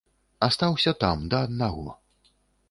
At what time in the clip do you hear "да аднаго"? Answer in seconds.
1.35-1.87